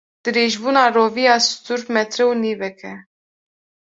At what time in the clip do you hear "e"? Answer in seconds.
2.93-2.95